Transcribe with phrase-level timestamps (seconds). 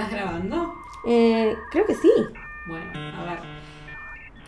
[0.00, 0.74] ¿Estás grabando?
[1.04, 2.10] Eh, creo que sí.
[2.66, 3.38] Bueno, a ver.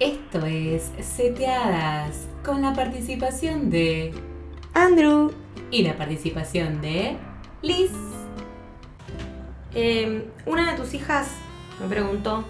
[0.01, 4.15] Esto es Seteadas con la participación de.
[4.73, 5.31] Andrew,
[5.71, 7.19] y la participación de.
[7.61, 7.91] Liz.
[9.75, 11.29] eh, una de tus hijas
[11.83, 12.45] me preguntó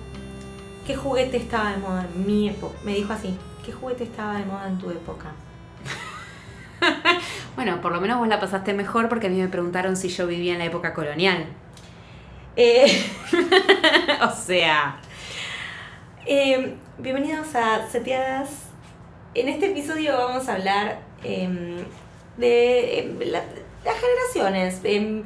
[0.87, 2.79] qué juguete estaba de moda en mi época.
[2.85, 5.33] Me dijo así, ¿qué juguete estaba de moda en tu época?
[7.57, 10.27] Bueno, por lo menos vos la pasaste mejor porque a mí me preguntaron si yo
[10.27, 11.47] vivía en la época colonial.
[12.57, 13.03] Eh,
[14.23, 15.01] o sea.
[16.27, 18.51] eh, bienvenidos a Seteadas.
[19.35, 21.79] En este episodio vamos a hablar em,
[22.37, 23.45] de em, la-
[23.85, 24.81] las generaciones.
[24.85, 25.23] Em,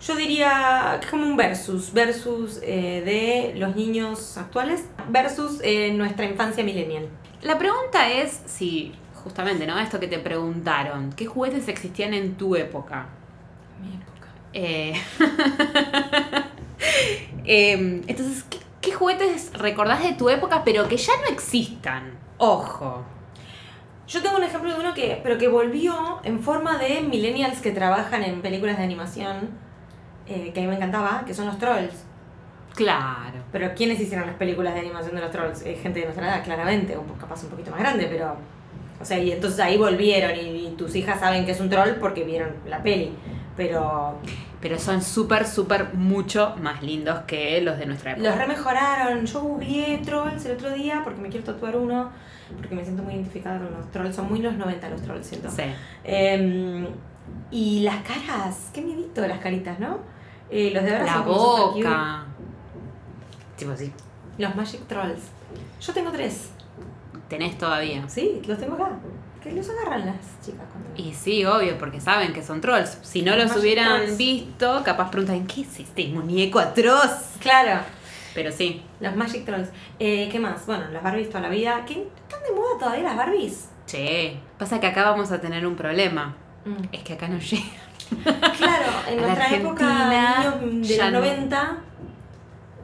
[0.00, 3.02] yo diría que es como un versus, versus eh,
[3.52, 7.08] de los niños actuales versus eh, nuestra infancia millennial.
[7.42, 8.92] La pregunta es si,
[9.24, 9.78] justamente, ¿no?
[9.80, 13.06] Esto que te preguntaron, ¿qué juguetes existían en tu época?
[13.80, 13.98] Mi
[14.52, 14.94] Eh,
[17.44, 22.18] em, entonces, ¿qué, qué juguetes recordás de tu época pero que ya no existan?
[22.38, 23.04] Ojo.
[24.08, 27.72] Yo tengo un ejemplo de uno que, pero que volvió en forma de millennials que
[27.72, 29.50] trabajan en películas de animación,
[30.26, 32.06] eh, que a mí me encantaba, que son los trolls.
[32.74, 33.44] Claro.
[33.52, 35.60] Pero ¿quiénes hicieron las películas de animación de los trolls?
[35.66, 38.36] Eh, gente de nuestra edad, claramente, o capaz un poquito más grande, pero...
[39.00, 41.96] O sea, y entonces ahí volvieron y, y tus hijas saben que es un troll
[42.00, 43.12] porque vieron la peli.
[43.58, 44.18] Pero
[44.60, 48.26] Pero son súper, súper mucho más lindos que los de nuestra época.
[48.30, 49.26] los remejoraron.
[49.26, 52.10] Yo googleé trolls el otro día porque me quiero tatuar uno,
[52.56, 54.16] porque me siento muy identificada con los trolls.
[54.16, 55.50] Son muy los 90 los trolls, siento.
[55.50, 55.62] Sí.
[56.04, 56.86] Em,
[57.50, 59.98] y las caras, qué miedito las caritas, ¿no?
[60.50, 62.24] Eh, los de ahora La son boca.
[63.56, 63.92] Tipo así.
[64.38, 65.20] Los Magic Trolls.
[65.80, 66.50] Yo tengo tres.
[67.28, 68.08] Tenés todavía.
[68.08, 68.90] Sí, los tengo acá.
[69.48, 70.90] Que los agarran las chicas cuando.
[70.96, 72.98] Y sí, obvio, porque saben que son trolls.
[73.02, 74.16] Si no Los hubieran Trolls.
[74.18, 77.36] visto, capaz preguntan, ¿qué es este muñeco atroz?
[77.40, 77.80] Claro,
[78.34, 78.82] Pero sí.
[79.00, 79.68] los Magic Trolls.
[79.98, 80.66] Eh, ¿Qué más?
[80.66, 81.84] Bueno, las Barbies toda la vida.
[81.86, 81.94] ¿Qué
[82.28, 83.68] están de moda todavía las Barbies?
[83.86, 84.38] Che.
[84.58, 86.36] Pasa que acá vamos a tener un problema.
[86.66, 86.84] Mm.
[86.92, 87.64] Es que acá no llega.
[88.56, 91.20] Claro, en A nuestra época, Argentina niños de los no.
[91.20, 91.78] 90,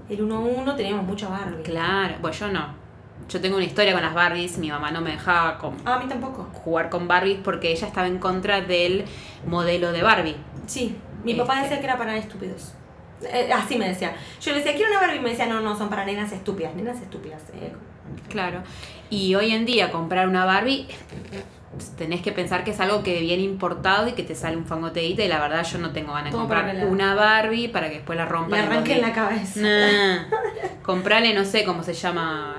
[0.09, 1.63] el 1-1 teníamos mucha Barbie.
[1.63, 2.15] Claro.
[2.21, 2.84] Bueno, yo no.
[3.29, 4.59] Yo tengo una historia con las Barbies.
[4.59, 6.49] Mi mamá no me dejaba con- Ah, a mí tampoco.
[6.53, 9.05] jugar con Barbies porque ella estaba en contra del
[9.47, 10.37] modelo de Barbie.
[10.67, 11.65] Sí, mi papá Este.
[11.65, 12.73] decía que era para estúpidos.
[13.23, 14.15] Eh, así me decía.
[14.41, 15.17] Yo le decía, quiero una Barbie.
[15.19, 16.75] Y me decía, no, no, son para nenas estúpidas.
[16.75, 17.41] Nenas estúpidas.
[17.55, 17.73] eh.
[18.29, 18.63] Claro.
[19.09, 20.87] Y hoy en día comprar una Barbie
[21.99, 25.25] tenés que pensar que es algo que viene importado y que te sale un fangoteíta
[25.25, 28.17] y la verdad yo no tengo ganas de comprar la- una Barbie para que después
[28.17, 28.61] la rompan.
[28.61, 29.61] Le arranquen la cabeza.
[29.61, 30.25] Nah.
[30.83, 32.55] Comprale, no sé cómo se llama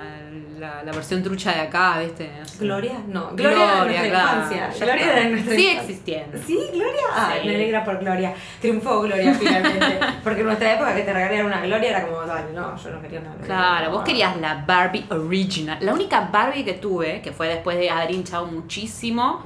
[0.65, 2.31] la, la versión trucha de acá, ¿viste?
[2.39, 2.63] No sé.
[2.63, 2.93] ¿Gloria?
[3.07, 4.37] No, Gloria, era de nuestra claro.
[4.41, 4.85] infancia.
[4.85, 5.91] Gloria de nuestra Sigue infancia.
[5.93, 6.37] existiendo.
[6.45, 7.01] ¿Sí, Gloria?
[7.13, 7.47] Ah, Sí.
[7.47, 8.33] me alegra por Gloria.
[8.61, 9.99] Triunfó Gloria finalmente.
[10.23, 13.01] Porque en nuestra época que te regalaran una Gloria era como, dale, no, yo no
[13.01, 13.45] quería una Gloria.
[13.45, 13.91] Claro, No.
[13.97, 15.77] vos querías la Barbie original.
[15.81, 19.43] La única Barbie que tuve, que fue después de haber hinchado muchísimo,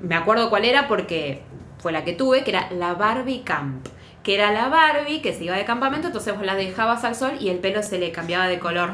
[0.00, 1.42] me acuerdo cuál era porque
[1.78, 3.86] fue la que tuve, que era la Barbie Camp.
[4.22, 7.32] Que era la Barbie que se iba de campamento, entonces vos la dejabas al sol
[7.40, 8.90] y el pelo se le cambiaba de color.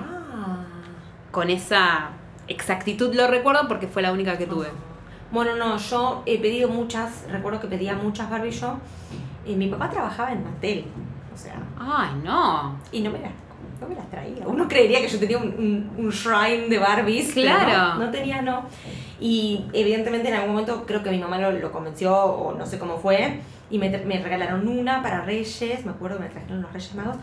[1.35, 2.11] Con esa
[2.47, 4.69] exactitud lo recuerdo porque fue la única que tuve.
[5.33, 8.79] Bueno, no, yo he pedido muchas, recuerdo que pedía muchas Barbie yo.
[9.45, 10.85] Y mi papá trabajaba en Mattel.
[11.35, 12.79] O sea, Ay, no.
[12.93, 13.33] y no me las,
[13.81, 14.47] no me las traía.
[14.47, 15.49] Uno creería que yo tenía un,
[15.99, 17.33] un, un shrine de Barbies.
[17.35, 17.99] Claro.
[17.99, 18.67] no, no tenía, no.
[19.19, 22.79] Y evidentemente en algún momento creo que mi mamá lo, lo convenció, o no sé
[22.79, 23.41] cómo fue,
[23.71, 27.17] y me, me regalaron una para Reyes, me acuerdo que me trajeron los Reyes Magos,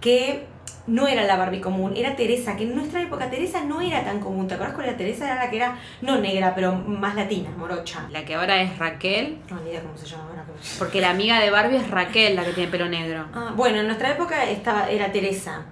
[0.00, 0.46] que
[0.86, 4.20] no era la Barbie común, era Teresa, que en nuestra época Teresa no era tan
[4.20, 4.46] común.
[4.46, 5.26] ¿Te acuerdas cuál era Teresa?
[5.26, 8.06] Era la que era, no negra, pero más latina, morocha.
[8.10, 10.44] La que ahora es Raquel, No, ni idea cómo se llama ahora.
[10.78, 13.26] porque la amiga de Barbie es Raquel, la que tiene pelo negro.
[13.34, 15.64] Ah, bueno, en nuestra época estaba, era Teresa.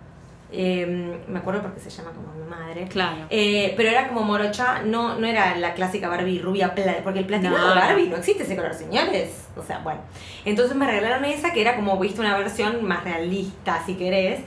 [0.56, 0.86] Eh,
[1.26, 2.86] me acuerdo porque se llama como mi madre.
[2.88, 3.26] Claro.
[3.30, 7.50] Eh, pero era como morocha, no, no era la clásica Barbie rubia, porque el platino
[7.58, 7.68] No.
[7.70, 9.46] de Barbie no existe ese color, señores.
[9.56, 10.00] O sea, bueno.
[10.44, 14.40] Entonces me regalaron esa que era como, viste, una versión más realista, si querés,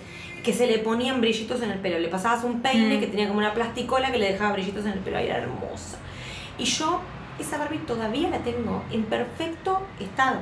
[0.47, 1.99] que se le ponían brillitos en el pelo.
[1.99, 2.99] Le pasabas un peine Mm.
[3.01, 5.97] que tenía como una plasticola que le dejaba brillitos en el pelo, y era hermosa.
[6.57, 7.01] Y yo,
[7.37, 10.41] esa Barbie todavía la tengo en perfecto estado.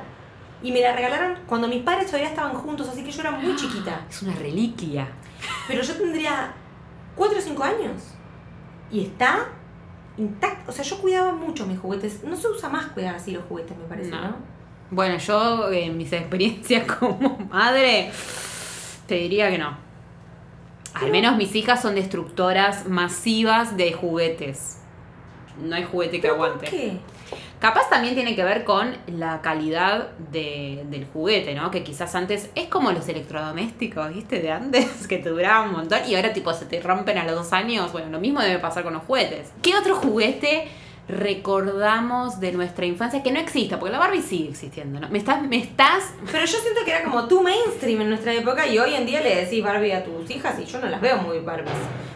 [0.62, 3.56] Y me la regalaron cuando mis padres todavía estaban juntos, así que yo era muy
[3.60, 4.06] chiquita.
[4.08, 5.08] Es una reliquia.
[5.66, 6.52] Pero yo tendría
[7.16, 8.14] 4 o 5 años.
[8.92, 9.48] Y está
[10.16, 10.70] intacto.
[10.70, 12.22] O sea, yo cuidaba mucho mis juguetes.
[12.22, 14.20] No se usa más cuidar así los juguetes, me parece, No.
[14.22, 14.36] ¿no?
[14.92, 18.12] Bueno, yo en mis experiencias como madre
[19.08, 19.84] te diría que no.
[21.00, 24.78] Al menos mis hijas son destructoras masivas de juguetes.
[25.62, 26.66] No hay juguete que ¿Pero aguante.
[26.66, 26.98] ¿Por qué?
[27.58, 31.70] Capaz también tiene que ver con la calidad de- del juguete, ¿no?
[31.70, 34.40] Que quizás antes es como los electrodomésticos, ¿viste?
[34.40, 37.34] De antes, que te duraban un montón y ahora tipo se te rompen a los
[37.34, 37.90] dos años.
[37.92, 39.50] Bueno, lo mismo debe pasar con los juguetes.
[39.62, 40.68] ¿Qué otro juguete
[41.08, 43.78] recordamos de nuestra infancia que no exista?
[43.78, 45.08] Porque la Barbie sigue existiendo, ¿no?
[45.08, 48.66] Me estás, me estás Pero yo siento que era como tu mainstream en nuestra época
[48.66, 51.18] y hoy en día le decís Barbie a tus hijas y yo no las veo
[51.18, 51.72] muy Barbies.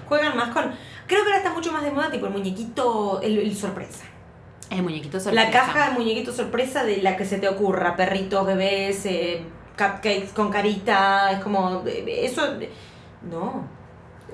[0.09, 0.65] Juegan más con...
[1.07, 4.05] Creo que ahora está mucho más de moda tipo el muñequito, el, el sorpresa.
[4.71, 5.45] el muñequito sorpresa.
[5.47, 9.43] La caja de muñequito sorpresa de la que se te ocurra, perritos, bebés, eh,
[9.77, 11.83] cupcakes con carita, es como...
[11.87, 12.43] eh, Eso...
[13.23, 13.80] No.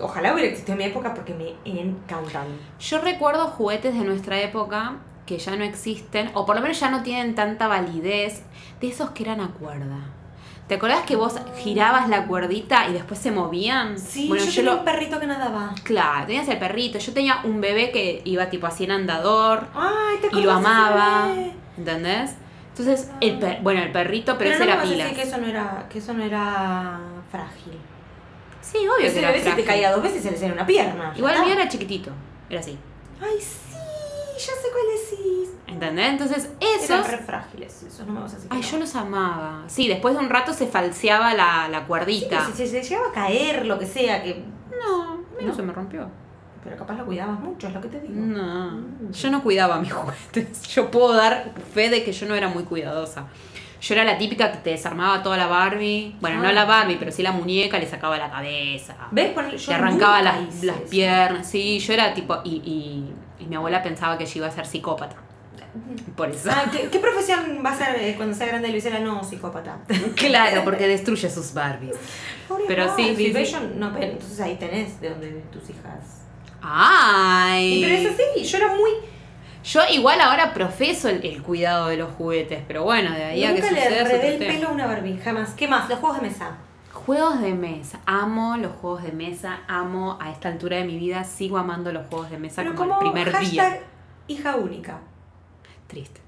[0.00, 2.46] Ojalá hubiera existido en mi época porque me encantan.
[2.80, 4.96] Yo recuerdo juguetes de nuestra época
[5.26, 8.42] que ya no existen, o por lo menos ya no tienen tanta validez,
[8.80, 9.98] de esos que eran a cuerda.
[10.68, 13.98] ¿Te acordás que vos girabas la cuerdita y después se movían?
[13.98, 14.78] Sí, bueno, yo, yo tenía lo.
[14.78, 15.70] un perrito que nadaba.
[15.84, 16.98] Claro, tenías el perrito.
[16.98, 21.28] Yo tenía un bebé que iba tipo así en andador Ay, te y lo amaba.
[21.78, 22.34] ¿Entendés?
[22.70, 25.08] Entonces, el per- bueno, el perrito, pero, Pero, ese no me era vas a pilas.
[25.10, 27.00] decir que eso no era, que eso no era
[27.30, 27.78] frágil.
[28.78, 31.12] Sí, obvio que era se te caía dos veces se le hacía una pierna.
[31.16, 32.10] Igual el mío era chiquitito.
[32.50, 32.78] Era así.
[33.20, 33.76] Ay, sí,
[34.38, 35.50] ya sé cuál decís.
[35.66, 36.06] ¿Entendés?
[36.10, 37.10] Entonces, Eran esos.
[37.10, 38.50] re frágiles, eso no me vas a decir.
[38.52, 39.64] Ay, yo los amaba.
[39.66, 42.38] Sí, después de un rato se falseaba la, la Sí, cuerdita.
[42.44, 44.44] pero si se, se llegaba a caer, lo que sea, que.
[44.70, 45.54] No, a mí no, ¿No?
[45.54, 46.08] se me rompió.
[46.62, 48.14] Pero capaz lo cuidabas mucho, es lo que te digo.
[48.14, 49.12] No, Mm.
[49.12, 50.62] yo no cuidaba mis juguetes.
[50.68, 53.26] Yo puedo dar fe de que yo no era muy cuidadosa.
[53.80, 56.16] Yo era la típica que te desarmaba toda la Barbie.
[56.20, 56.52] Bueno, no Ah.
[56.52, 58.96] la Barbie, pero sí la muñeca, le sacaba la cabeza.
[59.10, 59.32] ¿Ves?
[59.58, 61.48] Yo Le arrancaba las, las piernas.
[61.48, 62.38] Sí, yo era tipo.
[62.44, 63.12] Y, y,
[63.44, 65.16] y mi abuela pensaba que yo iba a ser psicópata.
[66.16, 66.48] Por eso.
[66.50, 68.98] Ah, ¿qué, qué profesión va a ser eh, cuando sea grande Luisela?
[69.00, 69.76] No, psicópata.
[70.16, 71.96] Claro, porque destruye sus Barbies.
[72.48, 73.48] Pobre Pero sí, sí, ¿ves?
[73.48, 73.54] sí.
[73.54, 76.22] Yo no, pero entonces ahí tenés de donde tus hijas.
[76.62, 77.74] ¡Ay!
[77.78, 78.90] Y pero es así, yo era muy.
[79.66, 83.48] Yo igual ahora profeso el, el cuidado de los juguetes, pero bueno, de ahí a
[83.54, 85.50] que Nunca le suceda el pelo a una Barbie, jamás.
[85.54, 85.88] ¿Qué más?
[85.88, 86.56] Los juegos de mesa.
[86.92, 88.00] Juegos de mesa.
[88.06, 89.60] Amo los juegos de mesa.
[89.66, 91.24] Amo a esta altura de mi vida.
[91.24, 93.80] Sigo amando los juegos de mesa Pero como, como el primer hashtag día.
[94.28, 95.00] hija única.
[95.88, 96.20] Triste.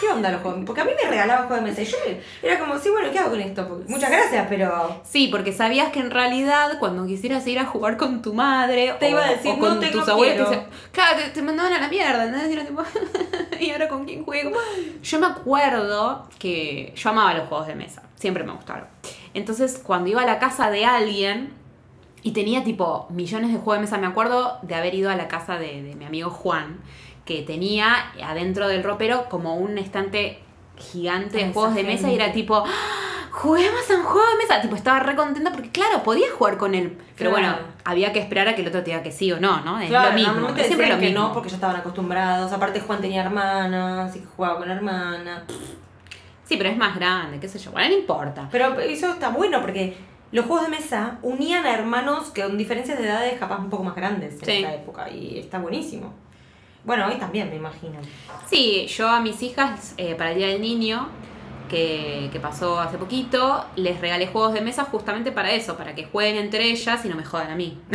[0.00, 0.62] ¿Qué onda los juegos?
[0.66, 1.96] Porque a mí me regalaban juegos de mesa y yo
[2.42, 3.68] era como, sí, bueno, ¿qué hago con esto?
[3.68, 7.96] Porque- muchas gracias, pero Sí, porque sabías que en realidad cuando quisieras ir a jugar
[7.96, 10.66] con tu madre Te o, iba a decir, o con no tus no abuelos, te
[10.92, 12.62] claro, te, te mandaban a la mierda, ¿entendés?
[12.64, 12.82] Y tipo,
[13.60, 14.50] ¿y ahora con quién juego?
[15.02, 18.86] Yo me acuerdo que yo amaba los juegos de mesa, siempre me gustaron.
[19.32, 21.52] Entonces, cuando iba a la casa de alguien
[22.22, 25.28] y tenía tipo millones de juegos de mesa, me acuerdo de haber ido a la
[25.28, 26.78] casa de, de mi amigo Juan,
[27.24, 30.40] que tenía adentro del ropero como un estante
[30.76, 33.28] gigante de juegos de mesa y era tipo, ¡Ah!
[33.30, 34.60] juguemos a un juego de mesa.
[34.60, 36.98] Tipo, estaba re contenta porque, claro, podía jugar con él.
[37.16, 37.46] Pero Claro.
[37.56, 39.80] bueno, había que esperar a que el otro te diga que sí o no, ¿no?
[39.80, 40.48] Es claro, lo mismo.
[40.56, 41.28] Es siempre lo decían que mismo.
[41.28, 42.52] no porque ya estaban acostumbrados.
[42.52, 45.44] Aparte Juan tenía hermanas y que jugaba con la hermana.
[46.44, 47.70] Sí, pero es más grande, qué sé yo.
[47.72, 48.48] Bueno, no importa.
[48.52, 49.96] Pero eso está bueno porque
[50.30, 53.82] los juegos de mesa unían a hermanos que con diferencias de edades capaz un poco
[53.84, 54.52] más grandes en Sí.
[54.58, 56.12] esa época y está buenísimo.
[56.84, 57.98] Bueno, hoy también me imagino.
[58.46, 61.08] Sí, yo a mis hijas, eh, para el Día del Niño,
[61.68, 66.04] que, que pasó hace poquito, les regalé juegos de mesa justamente para eso, para que
[66.04, 67.80] jueguen entre ellas y no me jodan a mí.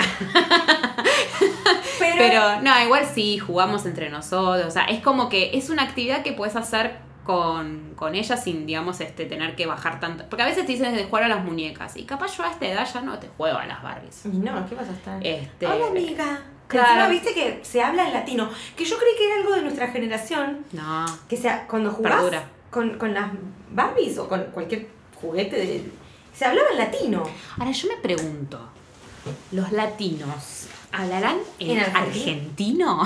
[1.99, 4.65] Pero, Pero no, igual sí, jugamos entre nosotros.
[4.65, 8.65] O sea, es como que es una actividad que puedes hacer con, con ellas sin,
[8.65, 10.25] digamos, este, tener que bajar tanto.
[10.27, 11.95] Porque a veces te dicen de jugar a las muñecas.
[11.95, 14.25] Y capaz yo a esta edad ya no te juego a las Barbies.
[14.25, 15.25] Y no, ¿qué vas a estar?
[15.25, 16.39] Este, Hola amiga.
[16.69, 16.87] Claro.
[16.87, 18.49] Encima viste que se habla en latino.
[18.77, 20.65] Que yo creí que era algo de nuestra generación.
[20.71, 21.05] No.
[21.27, 22.43] Que sea, cuando jugás Perdura.
[22.71, 23.29] con, con las
[23.71, 24.87] Barbies o con cualquier
[25.19, 25.91] juguete, de,
[26.33, 27.23] se hablaba en latino.
[27.57, 28.69] Ahora yo me pregunto,
[29.51, 33.03] ¿los latinos hablarán en, ¿En argentino?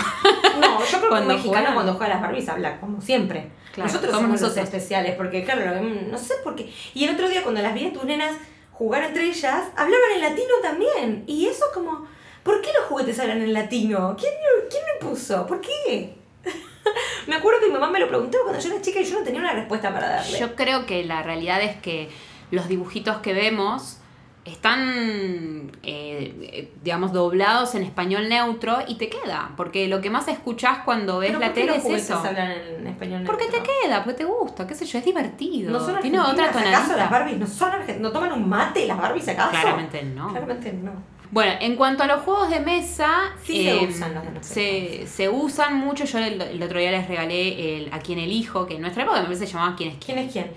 [0.60, 1.74] No, yo creo que un Cuando mexicano juegan.
[1.74, 3.50] cuando juega a las Barbies habla como siempre.
[3.74, 4.58] Claro, nosotros somos somos nosotros.
[4.58, 6.72] los especiales, porque claro, no sé por qué.
[6.93, 8.36] Y el otro día cuando las vi a tus nenas
[8.72, 11.24] jugar entre ellas, hablaban en latino también.
[11.25, 12.05] Y eso como,
[12.43, 14.15] ¿por qué los juguetes hablan en latino?
[14.19, 14.33] ¿Quién,
[14.69, 15.45] quién lo puso?
[15.47, 16.15] ¿Por qué?
[17.27, 19.23] me acuerdo que mi mamá me lo preguntó cuando yo era chica y yo no
[19.25, 20.38] tenía una respuesta para darle.
[20.39, 22.09] Yo creo que la realidad es que
[22.51, 23.97] los dibujitos que vemos
[24.45, 29.51] están, eh, digamos, doblados en español neutro y te queda.
[29.55, 32.17] Porque lo que más escuchás cuando ves ¿Pero la tele los es eso.
[32.17, 33.71] hablan en español Porque te neutro?
[33.81, 35.71] queda, porque te gusta, qué sé yo, es divertido.
[35.71, 37.09] ¿No son Tiene otra argentinas, ¿Acaso las tonalidad.
[37.12, 38.01] Barbies no son argentinas?
[38.01, 39.51] ¿No toman un mate las Barbies acaso?
[39.51, 40.27] Claramente no.
[40.29, 40.91] Claramente no.
[41.34, 44.54] Bueno, en cuanto a los juegos de mesa, em, Sí se usan los de nuestra
[44.54, 46.06] se, se usan mucho.
[46.06, 49.18] Yo el, el otro día les regalé el, a quien elijo, que en nuestra época
[49.20, 50.16] me parece se llamaba quién es quién.
[50.18, 50.52] ¿Quién es quién?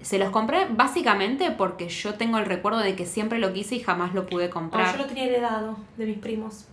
[0.00, 3.80] Se los compré básicamente porque yo tengo el recuerdo de que siempre lo quise y
[3.80, 4.92] jamás lo pude Oh, comprar.
[4.96, 6.66] yo lo tenía heredado de mis primos.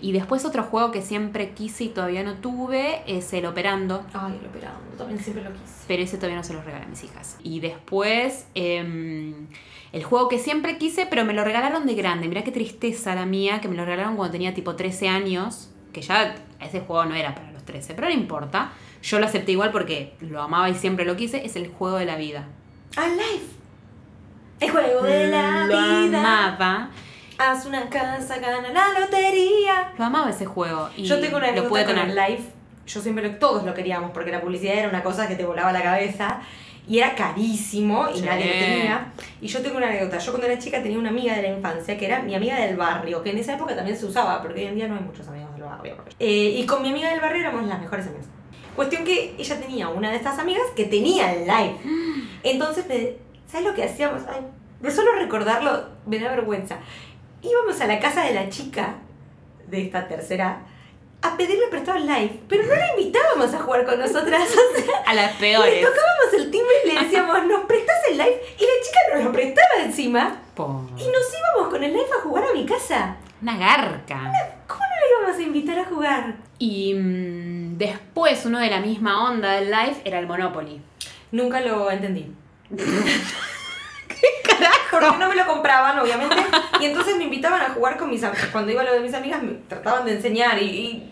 [0.00, 4.02] Y después otro juego que siempre quise y todavía no tuve es el Operando.
[4.14, 5.84] Ay, el operando, también siempre lo quise.
[5.86, 7.36] Pero ese todavía no se los regalé a mis hijas.
[7.44, 9.46] Y después, em,
[9.92, 12.28] el juego que siempre quise, pero me lo regalaron de grande.
[12.28, 15.68] Mirá qué tristeza la mía, que me lo regalaron cuando tenía tipo 13 años.
[15.92, 18.72] Que ya ese juego no era para los 13, pero no importa.
[19.02, 21.44] Yo lo acepté igual porque lo amaba y siempre lo quise.
[21.44, 22.46] Es el juego de la vida.
[22.96, 23.46] Ah, Life.
[24.60, 26.18] El juego de la lo vida.
[26.20, 26.90] amaba.
[27.36, 29.92] Haz una casa, gana la lotería.
[29.98, 30.88] Lo amaba ese juego.
[30.96, 32.14] Y Yo tengo una lo pude con tener.
[32.14, 32.44] Life.
[32.86, 35.72] Yo siempre lo, todos lo queríamos porque la publicidad era una cosa que te volaba
[35.72, 36.40] la cabeza
[36.88, 38.24] y era carísimo y Sí.
[38.24, 39.12] nadie lo tenía.
[39.40, 40.18] Y yo tengo una anécdota.
[40.18, 42.76] Yo cuando era chica tenía una amiga de la infancia que era mi amiga del
[42.76, 45.26] barrio, que en esa época también se usaba, porque hoy en día no hay muchos
[45.28, 45.96] amigos del barrio.
[46.18, 48.26] Eh, y con mi amiga del barrio éramos las mejores amigas.
[48.74, 51.76] Cuestión que ella tenía una de estas amigas que tenía el live.
[52.42, 53.12] Entonces, me-
[53.46, 54.22] ¿sabes lo que hacíamos?
[54.28, 54.40] Ay,
[54.80, 56.78] de solo recordarlo me da vergüenza.
[57.42, 58.94] Íbamos a la casa de la chica
[59.68, 60.62] de esta tercera
[61.22, 64.48] a pedirle prestado el live, pero no la invitábamos a jugar con nosotras.
[64.50, 65.80] O sea, A las le peores.
[65.80, 68.40] tocábamos el timbre y le decíamos, ¿nos prestás el live?
[68.58, 70.40] Y la chica nos lo prestaba encima.
[70.54, 71.22] Po- Y nos
[71.56, 73.16] íbamos con el live a jugar a mi casa.
[73.40, 74.32] Una garca.
[74.66, 76.34] ¿Cómo no la íbamos a invitar a jugar?
[76.58, 80.80] Y mm, después, uno de la misma onda del live era el Monopoly.
[81.32, 82.32] Nunca lo entendí.
[85.00, 86.36] Porque no me lo compraban, obviamente.
[86.80, 88.46] Y entonces me invitaban a jugar con mis amigas.
[88.52, 90.64] Cuando iba a lo de mis amigas me trataban de enseñar y,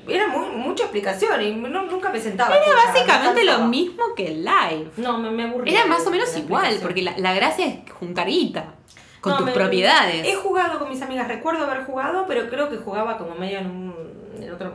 [0.07, 2.55] y era muy, mucha explicación y no- nunca me sentaba.
[2.57, 4.91] Era básicamente me lo mismo que el live.
[4.97, 5.79] No, me, me aburría.
[5.81, 8.75] Era más o de- menos de igual, porque la, la gracia es juntar guita
[9.21, 10.27] con No, tus me- propiedades.
[10.27, 13.67] He jugado con mis amigas, recuerdo haber jugado, pero creo que jugaba como medio en
[13.67, 13.95] un.
[14.43, 14.73] en otro.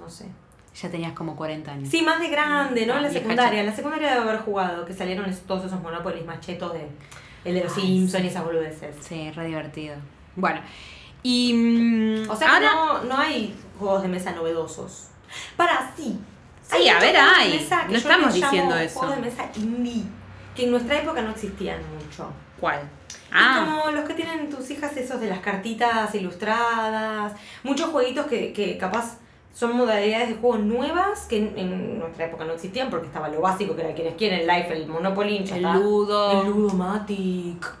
[0.00, 0.26] no sé.
[0.80, 1.88] Ya tenías como 40 años.
[1.88, 2.96] Sí, más de grande, ¿no?
[2.96, 3.60] En la secundaria.
[3.60, 6.86] En la secundaria debe haber jugado, que salieron todos esos monopolis machetos de.
[7.46, 8.26] El de los Ay, Simpsons sí.
[8.26, 8.96] y esas boludeces.
[9.00, 9.94] Sí, re divertido.
[10.34, 10.60] Bueno,
[11.22, 11.52] y.
[11.54, 12.74] mm, O sea que ahora.
[12.74, 15.08] no, no hay juegos de mesa novedosos.
[15.56, 16.18] Para, sí.
[16.62, 17.68] Sí, a ver, hay.
[17.88, 18.98] No estamos diciendo eso.
[18.98, 20.02] Juegos de mesa indie,
[20.54, 22.30] que en nuestra época no existían mucho.
[22.60, 22.80] ¿Cuál?
[22.80, 27.32] Es Ah, como los que tienen tus hijas esos de las cartitas ilustradas,
[27.64, 29.18] muchos jueguitos que, que capaz
[29.56, 33.40] son modalidades de juego nuevas que en, en nuestra época no existían porque estaba lo
[33.40, 35.76] básico que era quienes quieren, el Life, el Monopoly, el está.
[35.76, 36.42] Ludo.
[36.42, 37.74] El Ludomatic.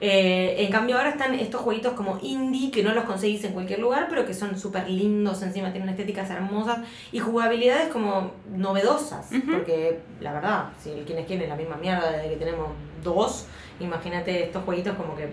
[0.00, 3.80] Eh, en cambio ahora están estos jueguitos como indie que no los conseguís en cualquier
[3.80, 6.78] lugar, pero que son súper lindos, encima tienen estéticas hermosas
[7.10, 9.30] y jugabilidades como novedosas.
[9.50, 12.68] Porque la verdad, si quienes quieren la misma mierda desde que tenemos
[13.02, 13.46] dos,
[13.80, 15.28] imagínate estos jueguitos como que...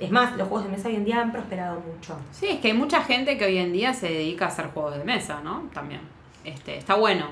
[0.00, 2.16] Es más, los juegos de mesa hoy en día han prosperado mucho.
[2.32, 4.96] Sí, es que hay mucha gente que hoy en día se dedica a hacer juegos
[4.96, 5.68] de mesa, ¿no?
[5.74, 6.00] También.
[6.44, 7.26] Este, está bueno.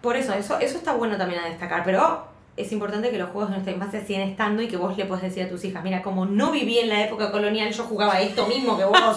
[0.00, 3.50] Por eso, eso, eso está bueno también a destacar, pero es importante que los juegos
[3.50, 6.02] de nuestra infancia sigan estando y que vos le puedes decir a tus hijas, mira,
[6.02, 8.96] como no viví en la época colonial, yo jugaba esto mismo que vos.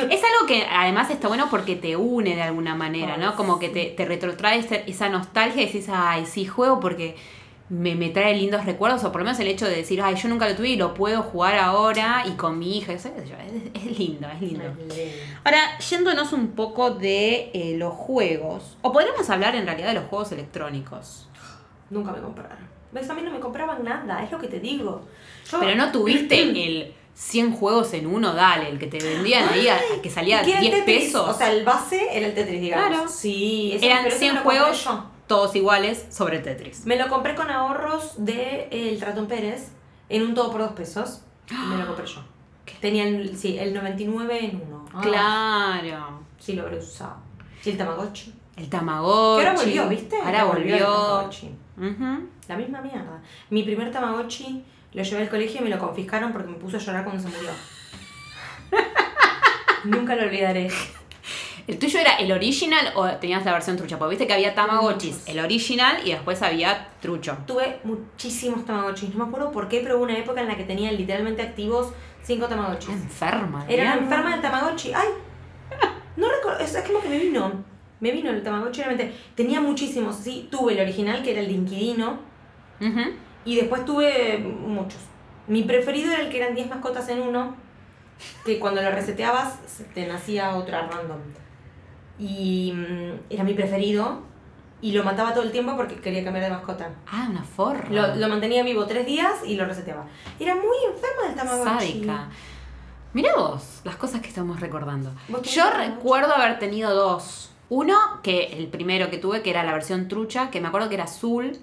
[0.00, 3.36] Es algo que además está bueno porque te une de alguna manera, ¿no?
[3.36, 7.16] Como que te, te retrotrae esa- esa nostalgia y decís, ay, sí, juego porque
[7.70, 10.28] me, me trae lindos recuerdos, o por lo menos el hecho de decir, ay, yo
[10.28, 14.28] nunca lo tuve y lo puedo jugar ahora y con mi hija, es, es lindo,
[14.28, 14.64] es lindo.
[15.44, 20.04] Ahora, yéndonos un poco de eh, los juegos, o podríamos hablar en realidad de los
[20.04, 21.28] juegos electrónicos.
[21.90, 22.58] Nunca me compraron.
[22.92, 23.08] ¿Ves?
[23.08, 25.02] A mí no me compraban nada, es lo que te digo.
[25.50, 29.68] Yo- Pero no tuviste el 100 juegos en uno, dale, el que te vendían ahí,
[29.68, 31.04] a- que salía ¿Y qué era el 10 Tetris?
[31.04, 31.28] pesos.
[31.28, 32.88] O sea, el base era el Tetris, digamos.
[32.88, 33.08] Claro.
[33.08, 35.04] Sí, Eran pero ese 100 me lo compré juegos, yo.
[35.30, 36.86] Todos iguales, sobre Tetris.
[36.86, 39.70] Me lo compré con ahorros de el Tratón Pérez
[40.08, 41.22] en un todo por dos pesos.
[41.68, 42.20] Me lo compré yo.
[42.80, 44.84] Tenía el, sí, el 99 en uno.
[44.92, 46.20] Ah, Claro.
[46.36, 47.14] Sí, lo habré usado.
[47.62, 48.34] Sí, el Tamagotchi.
[48.56, 49.40] El Tamagotchi.
[49.42, 50.16] Que ahora volvió, ¿viste?
[50.20, 50.74] Ahora volvió.
[50.74, 51.54] el Tamagotchi.
[51.78, 52.28] Ujú.
[52.48, 53.22] La misma mierda.
[53.50, 56.80] Mi primer Tamagotchi lo llevé al colegio y me lo confiscaron porque me puso a
[56.80, 57.50] llorar cuando se murió.
[59.84, 60.68] Nunca lo olvidaré.
[61.70, 63.96] ¿El tuyo era el original o tenías la versión trucha?
[63.96, 65.28] Porque viste que había Tamagotchis, Muchos.
[65.28, 67.38] el original y después había trucho.
[67.46, 69.14] Tuve muchísimos Tamagotchis.
[69.14, 71.92] No me acuerdo por qué, pero hubo una época en la que tenía literalmente activos
[72.24, 72.88] cinco Tamagotchis.
[72.90, 73.64] Enferma.
[73.68, 74.92] Era una enferma del Tamagotchi.
[74.92, 75.08] ¡Ay!
[76.16, 76.58] No recuerdo.
[76.58, 77.52] Es, es como que me vino.
[78.00, 79.14] Me vino el Tamagotchi realmente.
[79.36, 80.16] Tenía muchísimos.
[80.16, 82.18] Sí, tuve el original, que era el de Inquilino.
[83.44, 84.98] Y después tuve muchos.
[85.46, 87.54] Mi preferido era el que eran 10 mascotas en uno.
[88.44, 91.18] Que cuando lo reseteabas, se te nacía otra random.
[92.20, 94.28] Y mm, era mi preferido.
[94.82, 96.90] Y lo mataba todo el tiempo porque quería cambiar de mascota.
[97.06, 97.86] Ah, una forra.
[97.90, 100.06] Lo, lo mantenía vivo tres días y lo reseteaba.
[100.38, 101.86] Era muy enferma del Tamagotchi.
[101.86, 102.28] Sádica.
[103.12, 105.10] Mira vos, las cosas que estamos recordando.
[105.28, 107.50] ¿Vos tenés Yo recuerdo haber tenido dos.
[107.68, 110.94] Uno, que el primero que tuve, que era la versión trucha, que me acuerdo que
[110.94, 111.58] era azul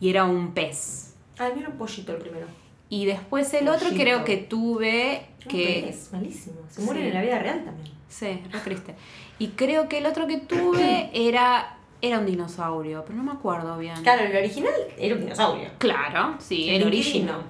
[0.00, 1.14] y era un pez.
[1.38, 2.46] Ah, era un pollito el primero.
[2.88, 5.88] Y después el otro creo que tuve que...
[5.88, 6.56] Es malísimo.
[6.68, 7.08] Se mueren Sí.
[7.08, 7.94] en la vida real también.
[8.08, 8.94] Sí, re triste.
[9.38, 13.76] Y creo que el otro que tuve era, era un dinosaurio, pero no me acuerdo
[13.78, 14.00] bien.
[14.02, 15.68] Claro, el original era un dinosaurio.
[15.78, 17.42] Claro, sí, El original.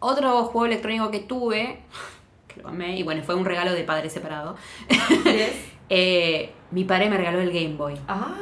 [0.00, 1.80] Otro juego electrónico que tuve,
[2.48, 4.56] que lo amé, y bueno, fue un regalo de padre separado.
[5.94, 7.94] Eh, mi padre me regaló el Game Boy.
[8.08, 8.34] Ah.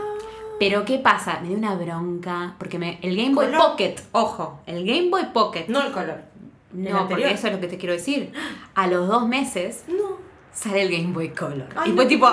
[0.61, 1.41] Pero ¿qué pasa?
[1.43, 3.61] Me dio una bronca, porque me, el Game Boy Color.
[3.71, 5.65] Pocket, ojo, el Game Boy Pocket.
[5.69, 6.21] No el color.
[6.73, 7.31] ¿El No, porque anterior?
[7.33, 8.33] eso es lo que te quiero decir.
[8.77, 10.19] A los dos meses No.
[10.53, 11.67] sale el Game Boy Color.
[11.75, 12.29] Ay, y fue no, tipo.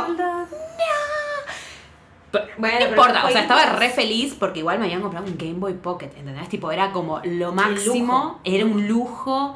[2.29, 5.37] Pero Bueno, no importa, o sea, estaba re feliz porque igual me habían comprado un
[5.37, 6.49] Game Boy Pocket, ¿entendés?
[6.49, 9.55] Tipo, era como lo máximo, era un lujo.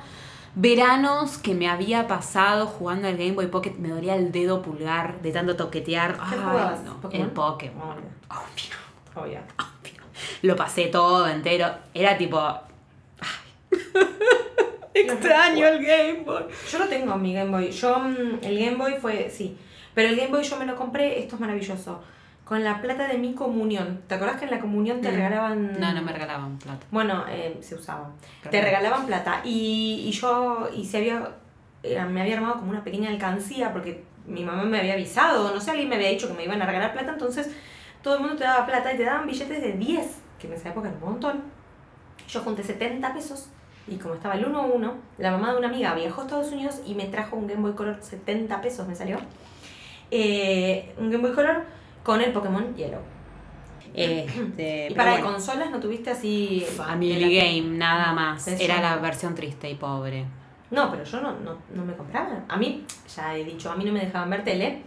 [0.55, 5.21] Veranos que me había pasado jugando al Game Boy Pocket, me dolía el dedo pulgar
[5.21, 6.13] de tanto toquetear.
[6.15, 6.83] ¿Qué Ay, jugabas?
[6.83, 7.25] no, ¿Pokémon?
[7.27, 7.97] El Pokémon.
[8.29, 9.39] Ah, Obvio, Obvio.
[9.39, 10.03] obvio.
[10.41, 11.67] Lo pasé todo entero.
[11.93, 12.39] Era tipo.
[12.39, 12.59] ay.
[14.93, 16.43] Extraño el Game Boy.
[16.69, 17.71] Yo lo tengo, mi Game Boy.
[17.71, 19.57] Yo, mm, el Game Boy fue, sí.
[19.93, 22.01] Pero el Game Boy yo me lo compré, esto es maravilloso.
[22.51, 24.01] Con la plata de mi comunión.
[24.09, 25.15] ¿Te acordás que en la comunión te Mm.
[25.15, 25.79] regalaban.
[25.79, 26.85] No, no me regalaban plata.
[26.91, 28.09] Bueno, eh, se usaba.
[28.49, 29.39] Te regalaban plata.
[29.45, 31.29] Y, y yo, y se había,
[31.81, 35.61] eh, me había armado como una pequeña alcancía porque mi mamá me había avisado, no
[35.61, 37.49] sé, alguien me había dicho que me iban a regalar plata, entonces
[38.01, 40.67] todo el mundo te daba plata y te daban billetes de 10, que en esa
[40.71, 41.43] época era un montón.
[42.27, 43.47] Yo junté 70 pesos
[43.87, 46.51] y como estaba el 1 a 1, la mamá de una amiga viajó a Estados
[46.51, 49.19] Unidos y me trajo un Game Boy Color, 70 pesos me salió.
[50.11, 53.01] Eh, un Game Boy Color con el Pokémon Yellow.
[53.93, 55.31] Este, y para bueno.
[55.33, 56.65] consolas no tuviste así...
[56.77, 58.47] Family de Game, nada más.
[58.47, 58.63] Eso.
[58.63, 60.25] Era la versión triste y pobre.
[60.69, 62.45] No, pero yo no, no, no me compraba.
[62.47, 64.81] A mí, ya he dicho, a mí no me dejaban ver tele.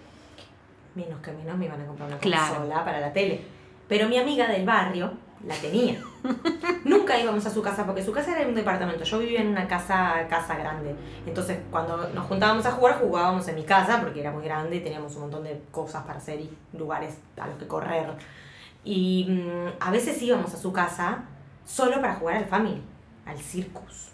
[0.94, 2.54] Menos que menos me iban a comprar una Claro.
[2.54, 3.42] consola para la tele.
[3.88, 5.12] Pero mi amiga del barrio
[5.46, 6.00] la tenía.
[6.84, 9.04] Nunca íbamos a su casa porque su casa era un departamento.
[9.04, 10.94] Yo vivía en una casa, casa grande.
[11.26, 14.80] Entonces, cuando nos juntábamos a jugar, jugábamos en mi casa porque era muy grande y
[14.80, 18.08] teníamos un montón de cosas para hacer y lugares a los que correr.
[18.84, 21.24] Y mm, a veces íbamos a su casa
[21.64, 22.82] solo para jugar al Family,
[23.26, 24.10] al Circus.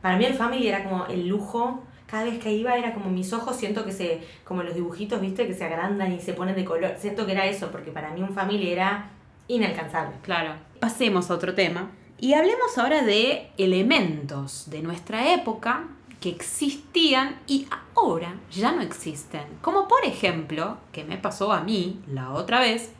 [0.00, 1.82] Para mí el Family era como el lujo.
[2.06, 5.46] Cada vez que iba era como mis ojos, siento que se, como los dibujitos, viste,
[5.46, 6.96] que se agrandan y se ponen de color.
[6.98, 9.10] Siento que era eso, porque para mí un Family era
[9.54, 10.16] inalcanzable.
[10.22, 10.54] Claro.
[10.80, 11.90] Pasemos a otro tema.
[12.18, 15.88] Y hablemos ahora de elementos de nuestra época
[16.20, 19.42] que existían y ahora ya no existen.
[19.60, 22.92] Como por ejemplo, que me pasó a mí la otra vez,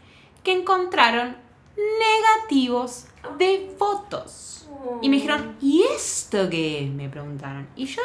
[0.42, 1.36] que encontraron
[1.76, 3.06] negativos
[3.38, 4.66] de fotos.
[5.00, 6.90] Y me dijeron, ¿y esto qué?
[6.92, 7.68] Me preguntaron.
[7.76, 8.02] Y yo,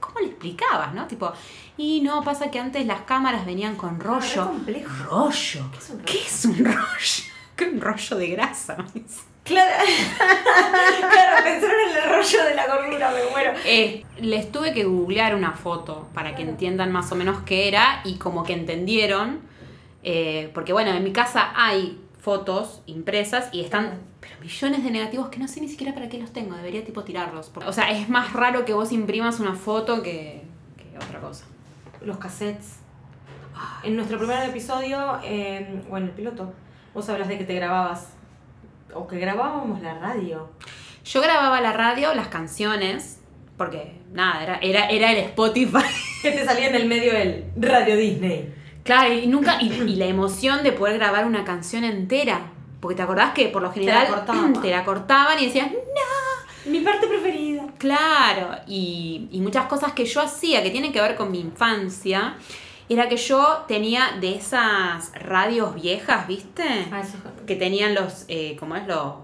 [0.00, 1.06] ¿cómo le explicabas, no?
[1.06, 1.32] Tipo,
[1.76, 4.46] y no, pasa que antes las cámaras venían con Re rollo.
[4.46, 4.90] complejo.
[5.04, 5.70] ¿Rollo?
[5.70, 6.06] ¿Qué es un rollo?
[6.06, 7.35] ¿Qué es un rollo?
[7.56, 8.76] ¿Qué un rollo de grasa?
[9.44, 9.70] Claro,
[11.10, 13.52] claro, pensaron en el rollo de la gordura, me muero.
[13.64, 18.00] Eh, les tuve que googlear una foto para que entiendan más o menos qué era
[18.04, 19.40] y como que entendieron.
[20.02, 25.28] eh, porque bueno, en mi casa hay fotos impresas y están pero millones de negativos
[25.28, 26.56] que no sé ni siquiera para qué los tengo.
[26.56, 27.52] Debería tipo tirarlos.
[27.64, 30.42] O sea, es más raro que vos imprimas una foto que,
[30.76, 31.44] que otra cosa.
[32.02, 32.80] Los cassettes.
[33.84, 36.52] En nuestro primer episodio, eh, o en el piloto,
[36.96, 38.08] vos hablas de que te grababas.
[38.94, 40.48] O que grabábamos la radio.
[41.04, 43.20] Yo grababa la radio, las canciones,
[43.58, 45.84] porque nada, era, era, era el Spotify.
[46.22, 48.52] Que te salía en el medio el Radio Disney.
[48.82, 52.40] Claro, y nunca, y, y la emoción de poder grabar una canción entera.
[52.80, 54.54] Porque te acordás que por lo general cortaban.
[54.62, 57.64] te la cortaban y decías, no, Mi parte preferida.
[57.78, 58.56] claro.
[58.66, 62.36] Y, y muchas cosas que yo hacía que tienen que ver con mi infancia,
[62.88, 66.88] era que yo tenía de esas radios viejas, ¿viste?
[66.92, 68.86] Ah, eso Que tenían los, eh, ¿cómo es?
[68.86, 69.14] Los...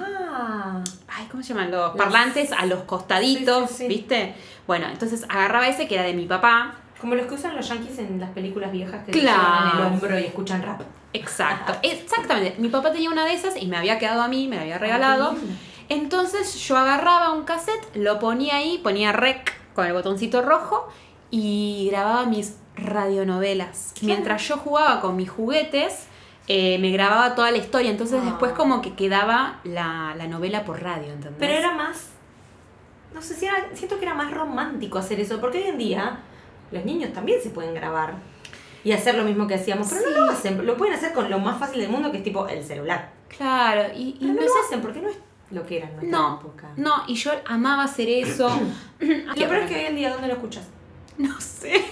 [0.00, 0.82] Ah.
[1.08, 1.70] Ay, ¿cómo se llaman?
[1.70, 3.88] Los Los- parlantes a los costaditos, Sí, sí, sí.
[3.88, 4.34] ¿viste?
[4.66, 6.74] Bueno, entonces agarraba ese que era de mi papá.
[7.00, 9.38] Como los que usan los yankees en las películas viejas que Claro.
[9.42, 10.82] llevan en el hombro y escuchan rap.
[11.12, 12.56] Exacto, exactamente.
[12.58, 14.78] Mi papá tenía una de esas y me había quedado a mí, me la había
[14.78, 15.30] regalado.
[15.30, 15.54] Qué lindo.
[15.88, 20.86] Entonces yo agarraba un cassette, lo ponía ahí, ponía rec con el botoncito rojo
[21.30, 23.92] y grababa mis radionovelas.
[24.02, 26.06] Mientras yo jugaba con mis juguetes,
[26.46, 27.90] eh, me grababa toda la historia.
[27.90, 28.26] Entonces Ah.
[28.26, 31.36] después como que quedaba la, la novela por radio, ¿entendés?
[31.38, 32.10] Pero era más.
[33.14, 33.68] No sé si era.
[33.74, 35.40] Siento que era más romántico hacer eso.
[35.40, 36.20] Porque hoy en día
[36.70, 38.14] los niños también se pueden grabar
[38.84, 39.88] y hacer lo mismo que hacíamos.
[39.88, 40.06] Pero Sí.
[40.14, 40.66] no lo hacen.
[40.66, 43.12] Lo pueden hacer con lo más fácil del mundo, que es tipo el celular.
[43.28, 45.16] Claro, y, y Pero no no lo hacen porque no es
[45.50, 46.68] lo que era en nuestra No, época.
[46.76, 48.48] no, y yo amaba hacer eso.
[49.00, 50.66] Lo peor es que hoy en día, ¿dónde lo escuchas?
[51.18, 51.84] No sé.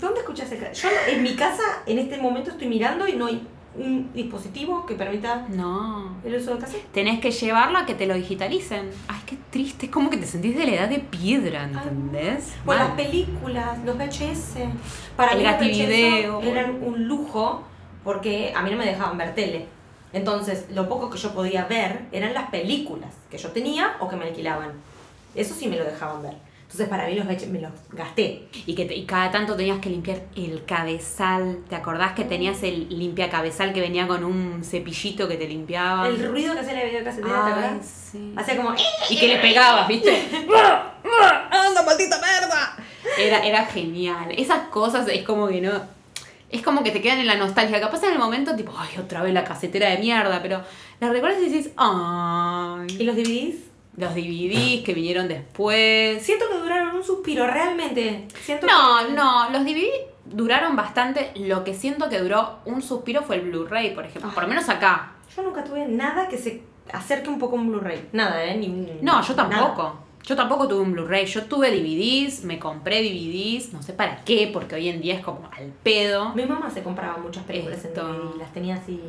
[0.00, 3.46] ¿Dónde escuchas el Yo en mi casa, en este momento, estoy mirando y no hay
[3.76, 6.16] un dispositivo que permita No.
[6.24, 6.84] el uso de cassette.
[6.92, 8.88] Tenés que llevarlo a que te lo digitalicen.
[9.08, 9.86] Ay, qué triste.
[9.86, 12.52] Es como que te sentís de la edad de piedra, ¿entendés?
[12.66, 14.58] O las películas, los VHS.
[15.16, 17.64] Para El mí gativideo, VHS eran un lujo
[18.04, 19.66] porque a mí no me dejaban ver tele.
[20.12, 24.14] Entonces, lo poco que yo podía ver eran las películas que yo tenía o que
[24.14, 24.70] me alquilaban.
[25.34, 26.34] Eso sí me lo dejaban ver.
[26.74, 28.48] Entonces, para mí los me los gasté.
[28.66, 31.58] Y que te- y cada tanto tenías que limpiar el cabezal.
[31.68, 36.08] ¿Te acordás que tenías el limpia cabezal que venía con un cepillito que te limpiaba?
[36.08, 38.08] El ruido que hacía la videocasetera, ¿te acordás?
[38.10, 38.34] sí.
[38.36, 38.72] Hacía como...
[38.74, 38.78] "Eh".
[39.08, 40.10] Y que le pegabas, ¿viste?
[41.52, 42.76] ¡Anda, maldita merda!
[43.18, 44.32] Era, era genial.
[44.36, 45.80] Esas cosas es como que no.
[46.50, 47.80] Es como que te quedan en la nostalgia.
[47.80, 50.42] Capaz en el momento, tipo, ay, otra vez la casetera de mierda.
[50.42, 50.60] Pero
[50.98, 52.98] las recuerdas y dices, ¿Y ay.
[53.04, 53.56] los DVDs?
[53.96, 56.22] Los DVDs que vinieron después.
[56.22, 58.26] Siento que duraron un suspiro, realmente.
[58.42, 59.88] Siento No, que- no, los DVD
[60.24, 61.30] duraron bastante.
[61.36, 64.30] Lo que siento que duró un suspiro fue el Blu-ray, por ejemplo.
[64.32, 65.12] Por lo menos acá.
[65.36, 68.08] Yo nunca tuve nada que se acerque un poco a un Blu-ray.
[68.12, 68.56] Nada, ¿eh?
[68.56, 68.68] Ni,
[69.00, 69.48] No, yo nada.
[69.48, 70.00] tampoco.
[70.24, 71.26] Yo tampoco tuve un Blu-ray.
[71.26, 75.24] Yo tuve DVDs, me compré DVDs, no sé para qué, porque hoy en día es
[75.24, 76.30] como al pedo.
[76.34, 78.00] Mi mamá se compraba muchas películas Esto.
[78.00, 79.00] en DVD, las tenía así.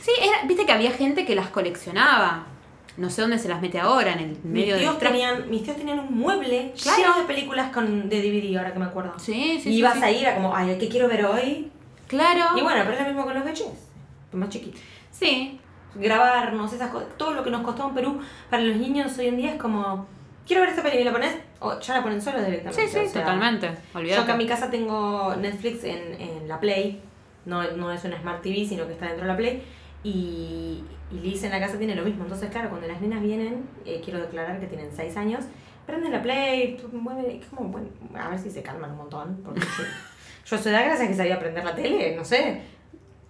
[0.00, 2.46] Sí, era, viste que había gente que las coleccionaba.
[2.96, 5.50] No sé dónde se las mete ahora, en el Mis medio tíos, del tra- tenían,
[5.50, 6.98] mis tíos tenían un mueble Claro.
[6.98, 9.12] lleno de películas con, de DVD, ahora que me acuerdo.
[9.18, 10.04] Sí, sí, y sí, ibas sí.
[10.04, 11.70] a ir a como, ay, ¿qué quiero ver hoy?
[12.06, 12.56] Claro.
[12.56, 13.88] Y bueno, pero es lo mismo con los VHS,
[14.32, 14.80] más chiquitos.
[15.10, 15.58] Sí.
[15.96, 19.36] Grabarnos, esas cosas, todo lo que nos costó en Perú para los niños hoy en
[19.36, 20.06] día es como,
[20.46, 21.36] quiero ver esta película, ¿la pones?
[21.60, 22.88] O ya la ponen solos Sí, directamente.
[22.88, 23.68] sí, o sea, totalmente.
[23.92, 24.22] Yo Olvídate.
[24.22, 27.00] acá en mi casa tengo Netflix en, en la Play,
[27.46, 29.62] no, no es una Smart TV, sino que está dentro de la Play.
[30.04, 32.22] Y, y Liz en la casa tiene lo mismo.
[32.24, 35.44] Entonces, claro, cuando las nenas vienen, eh, quiero declarar que tienen 6 años,
[35.86, 39.40] prenden la Play, mueven, es como, bueno, a ver si se calman un montón.
[39.44, 39.84] Porque yo,
[40.46, 42.62] yo a su edad, gracias a que sabía prender la tele, no sé.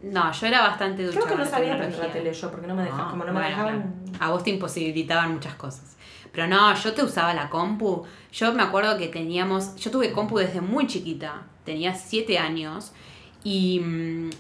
[0.03, 2.75] No, yo era bastante ducha Creo que no sabía prender la tele yo, porque no
[2.75, 3.83] me dejaban, como no me bueno, dejaban...
[4.11, 4.25] claro.
[4.25, 5.97] A vos te imposibilitaban muchas cosas.
[6.35, 8.05] Pero no, yo te usaba la compu.
[8.33, 9.77] Yo me acuerdo que teníamos.
[9.77, 11.43] Yo tuve compu desde muy chiquita.
[11.65, 12.93] Tenía 7 años.
[13.45, 14.31] Y mm,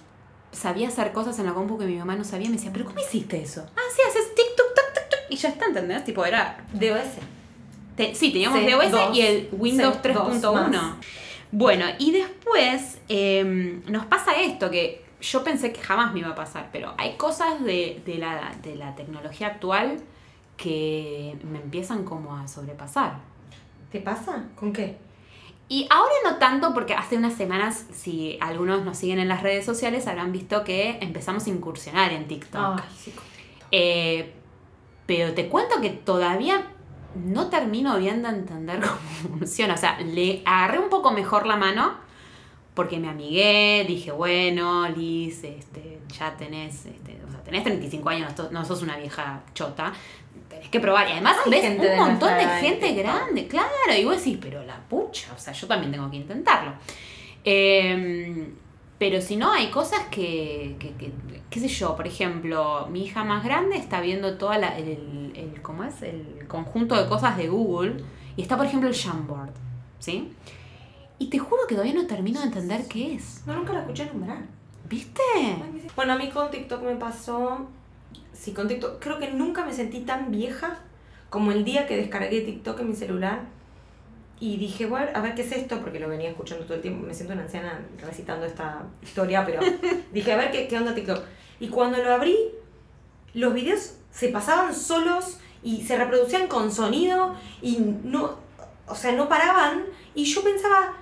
[0.55, 2.49] sabía hacer cosas en la compu que mi mamá no sabía.
[2.49, 3.67] Me decía, ¿pero cómo hiciste eso?
[3.77, 5.21] Ah, sí, haces tic, tuc, tac, tac.
[5.31, 6.05] Y ya está, ¿entendés?
[6.05, 6.65] Tipo, era.
[6.73, 7.19] DOS.
[7.97, 10.71] te- sí, teníamos DOS dos, y el Windows C, dos 3.1.
[10.71, 10.95] más.
[11.53, 16.35] Bueno, y después em, nos pasa esto que yo pensé que jamás me iba a
[16.35, 19.99] pasar, pero hay cosas de, de la, de la tecnología actual
[20.57, 23.19] que me empiezan como a sobrepasar.
[23.93, 24.45] ¿Te pasa?
[24.57, 24.97] ¿Con qué?
[25.75, 29.65] Y ahora no tanto porque hace unas semanas, si algunos nos siguen en las redes
[29.65, 32.81] sociales, habrán visto que empezamos a incursionar en TikTok.
[32.81, 33.13] Ay, sí.
[33.73, 34.33] Eh,
[35.07, 36.67] pero te cuento que todavía
[37.17, 39.75] no termino bien de entender cómo funciona.
[39.75, 41.95] O sea, le agarré un poco mejor la mano
[42.75, 48.31] porque me amigué, dije, bueno, Liz, este, ya tenés, este, o sea, tenés 35 años,
[48.31, 49.93] no sos- no sos una vieja chota,
[50.55, 51.09] tenés que probar.
[51.09, 54.63] Y además Hay ves un montón de edad gente grande, claro, y vos decís, pero
[54.65, 56.73] la pucha, o sea, yo también tengo que intentarlo.
[57.45, 58.53] Eh,
[58.99, 61.13] pero si no, hay cosas que, que, que-
[61.51, 65.61] qué sé yo, por ejemplo, mi hija más grande está viendo toda la, el, el,
[65.63, 66.03] ¿cómo es?
[66.03, 67.97] El conjunto de cosas de Google
[68.37, 69.53] y está, por ejemplo, el Jamboard,
[69.99, 70.33] ¿sí?
[71.19, 73.43] Y te juro que todavía no termino de entender qué es.
[73.47, 74.39] No, nunca la escuché nombrar.
[74.89, 75.23] ¿Viste?
[75.95, 77.67] Bueno, a mí con TikTok me pasó.
[78.45, 79.03] Sí, con TikTok.
[79.03, 80.77] Creo que nunca me sentí tan vieja
[81.31, 83.41] como el día que descargué TikTok en mi celular.
[84.39, 87.07] Y dije, bueno, a ver qué es esto, porque lo venía escuchando todo el tiempo.
[87.07, 89.61] Me siento una anciana recitando esta historia, pero
[90.13, 91.25] dije, a ver qué, qué onda TikTok.
[91.59, 92.37] Y cuando lo abrí,
[93.33, 98.37] los videos se pasaban solos y se reproducían con sonido y no,
[98.87, 99.85] o sea, no paraban.
[100.15, 100.95] Y yo pensaba,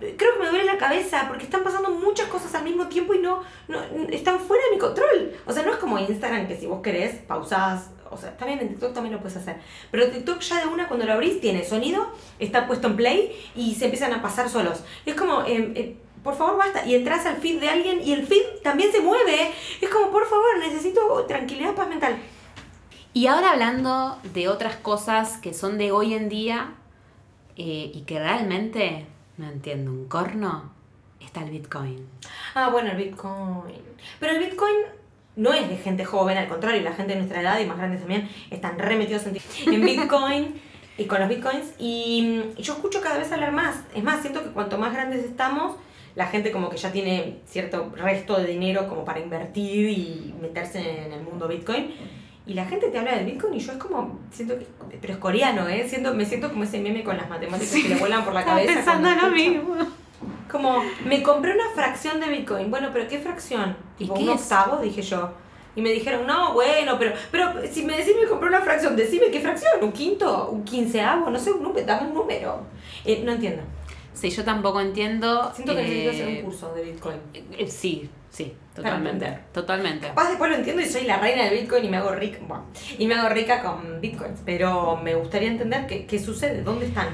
[0.00, 3.18] creo que me duele la cabeza porque están pasando muchas cosas al mismo tiempo y
[3.18, 5.32] no, no están fuera de mi control.
[5.46, 7.90] O sea, no es como Instagram que si vos querés, pausás.
[8.10, 9.56] O sea, también en TikTok también lo puedes hacer.
[9.90, 13.74] Pero TikTok ya de una cuando lo abrís tiene sonido, está puesto en play y
[13.74, 14.82] se empiezan a pasar solos.
[15.06, 16.84] Es como, eh, eh, por favor, basta.
[16.86, 19.52] Y entras al feed de alguien y el feed también se mueve.
[19.80, 22.16] Es como, por favor, necesito tranquilidad, paz mental.
[23.12, 26.74] Y ahora hablando de otras cosas que son de hoy en día
[27.56, 29.06] eh, y que realmente
[29.40, 30.70] no entiendo un corno,
[31.18, 32.06] está el Bitcoin.
[32.54, 33.74] Ah, bueno, el Bitcoin.
[34.20, 34.74] Pero el Bitcoin
[35.36, 38.00] no es de gente joven, al contrario, la gente de nuestra edad y más grandes
[38.00, 39.38] también están remetidos en,
[39.72, 40.60] en Bitcoin
[40.98, 41.72] y con los Bitcoins.
[41.78, 43.76] Y mm, yo escucho cada vez hablar más.
[43.94, 45.76] Es más, siento que cuanto más grandes estamos,
[46.14, 51.06] la gente como que ya tiene cierto resto de dinero como para invertir y meterse
[51.06, 51.94] en el mundo Bitcoin.
[52.50, 54.66] Y la gente te habla del Bitcoin y yo es como, siento que,
[55.00, 55.86] pero es coreano, ¿eh?
[55.88, 58.82] Siento, me siento como ese meme con las matemáticas que le vuelan por la cabeza.
[58.82, 59.86] cuando escucho.
[60.50, 62.68] Como, me compré una fracción de Bitcoin.
[62.68, 63.76] Bueno, pero ¿qué fracción?
[64.00, 64.40] ¿Y qué un es?
[64.42, 65.30] octavo, dije yo.
[65.76, 69.26] Y me dijeron, no, bueno, pero, pero si me decís me compré una fracción, decime
[69.30, 72.62] qué fracción, un quinto, un quinceavo, no sé, un número, dame un número.
[73.04, 73.62] Eh, no entiendo.
[74.14, 75.52] Sí, yo tampoco entiendo.
[75.54, 77.16] Siento que necesito hacer eh, un curso de Bitcoin.
[77.34, 79.38] eh, sí, sí, totalmente.
[79.52, 80.08] Totalmente.
[80.08, 82.64] Capaz después lo entiendo y soy la reina del Bitcoin y me hago rica, bueno,
[82.98, 87.08] y me hago rica con Bitcoins, pero me gustaría entender qué, qué sucede, dónde están.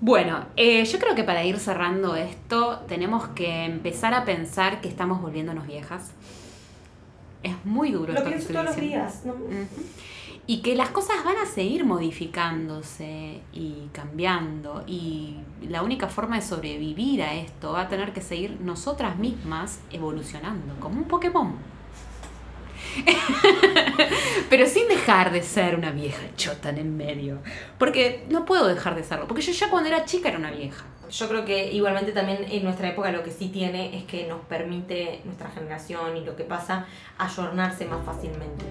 [0.00, 4.88] Bueno, eh, yo creo que para ir cerrando esto, tenemos que empezar a pensar que
[4.88, 6.10] estamos volviéndonos viejas.
[7.42, 9.32] Es muy duro Lo esto que pienso estoy todos los días, ¿no?
[9.32, 9.66] Ujú.
[10.46, 14.84] Y que las cosas van a seguir modificándose y cambiando.
[14.86, 19.80] Y la única forma de sobrevivir a esto va a tener que seguir nosotras mismas
[19.90, 21.54] evolucionando, como un Pokémon.
[24.50, 27.38] Pero sin dejar de ser una vieja chota en medio.
[27.78, 29.26] Porque no puedo dejar de serlo.
[29.26, 30.84] Porque yo ya cuando era chica era una vieja.
[31.10, 34.40] Yo creo que igualmente también en nuestra época lo que sí tiene es que nos
[34.46, 36.86] permite nuestra generación y lo que pasa
[37.18, 38.64] ayornarse más fácilmente.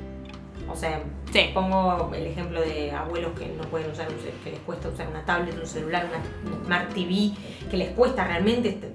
[0.70, 1.50] O sea, Sí.
[1.54, 4.08] pongo el ejemplo de abuelos que no pueden usar,
[4.44, 7.32] que les cuesta usar una tablet, un celular, una Smart TV,
[7.70, 8.92] que les cuesta realmente, este,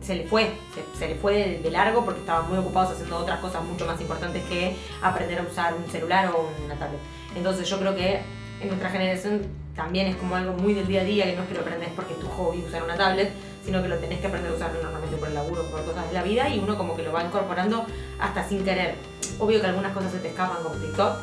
[0.00, 3.18] se les fue, se, se les fue de, de largo porque estaban muy ocupados haciendo
[3.18, 7.00] otras cosas mucho más importantes que aprender a usar un celular o una tablet.
[7.36, 8.20] Entonces yo creo que
[8.62, 9.42] en nuestra generación
[9.76, 11.88] también es como algo muy del día a día, que no es que lo aprendes
[11.96, 13.30] porque es tu hobby usar una tablet,
[13.64, 16.12] sino que lo tenés que aprender a usar normalmente por el laburo, por cosas de
[16.14, 17.86] la vida, y uno como que lo va incorporando
[18.20, 18.94] hasta sin querer.
[19.38, 21.16] Obvio que algunas cosas se te escapan como TikTok,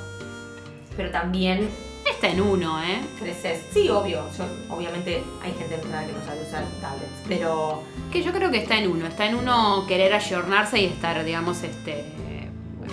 [0.97, 1.69] pero también
[2.09, 2.99] Está en uno, ¿eh?
[3.19, 3.61] creces.
[3.71, 8.49] Sí, obvio, yo- obviamente hay gente que no sabe usar tablets, pero Que yo creo
[8.49, 9.05] que está en uno.
[9.05, 12.03] Está en uno querer ayornarse y estar, digamos, este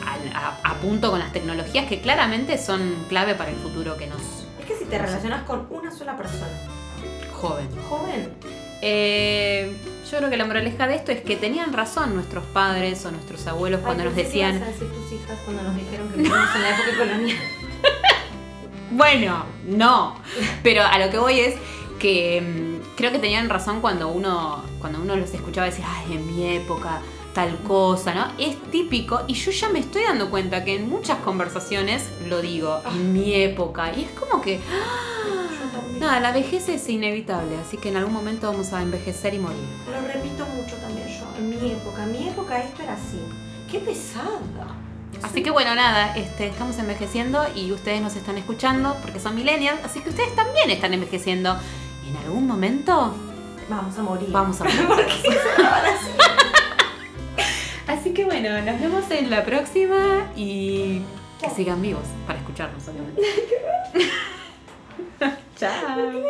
[0.04, 4.20] a, a punto con las tecnologías que claramente son clave para el futuro que nos
[4.61, 6.46] es que si te relacionas con una sola persona,
[7.32, 7.68] joven.
[7.88, 8.32] joven,
[8.82, 9.74] Eh,
[10.11, 13.46] yo creo que la moraleja de esto es que tenían razón nuestros padres o nuestros
[13.46, 16.62] abuelos cuando Ay, nos decían, a decir tus hijas cuando nos dijeron que vivimos en
[16.62, 17.38] la época colonial.
[18.90, 20.16] bueno, no,
[20.62, 21.54] pero a lo que voy es
[21.98, 26.26] que mm, creo que tenían razón cuando uno cuando uno los escuchaba decir, ay, en
[26.26, 27.00] mi época
[27.37, 28.29] tal cosa, ¿no?
[28.38, 32.81] Es típico y yo ya me estoy dando cuenta que en muchas conversaciones lo digo,
[32.90, 34.59] en mi época, y es como que,
[35.70, 36.01] también.
[36.01, 39.59] nada, la vejez es inevitable, así que en algún momento vamos a envejecer y morir.
[39.87, 41.27] Lo repito mucho también yo.
[41.37, 43.20] En mi época, en mi época esto era así.
[43.70, 44.75] Qué pesada.
[45.22, 49.85] Así que bueno, nada, este, estamos envejeciendo y ustedes nos están escuchando porque son millennials,
[49.85, 51.55] así que ustedes también están envejeciendo.
[52.03, 53.12] Y en algún momento
[53.68, 54.29] Vamos a morir.
[54.33, 54.87] vamos a morir.
[54.87, 55.38] ¿Por qué?
[57.87, 61.03] Así que bueno, nos vemos en la próxima y
[61.40, 63.22] que sigan vivos para escucharnos, obviamente.
[65.57, 66.22] Chao.